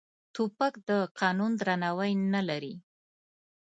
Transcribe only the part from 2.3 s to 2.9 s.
نه لري.